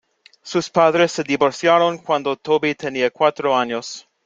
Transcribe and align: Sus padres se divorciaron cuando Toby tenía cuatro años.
Sus 0.41 0.71
padres 0.71 1.11
se 1.11 1.23
divorciaron 1.23 1.99
cuando 1.99 2.35
Toby 2.35 2.73
tenía 2.73 3.11
cuatro 3.11 3.55
años. 3.55 4.07